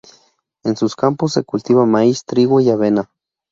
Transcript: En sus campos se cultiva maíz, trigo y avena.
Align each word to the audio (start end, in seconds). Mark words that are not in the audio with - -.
En 0.63 0.75
sus 0.77 0.95
campos 0.95 1.33
se 1.33 1.43
cultiva 1.43 1.85
maíz, 1.85 2.25
trigo 2.25 2.59
y 2.59 2.71
avena. 2.71 3.11